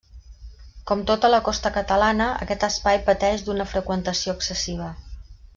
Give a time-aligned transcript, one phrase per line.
[0.91, 4.93] Com tota la costa catalana, aquest espai pateix d'una freqüentació excessiva.